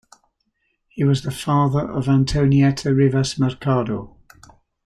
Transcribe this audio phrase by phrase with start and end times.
[0.87, 4.17] He was the father of Antonieta Rivas Mercado.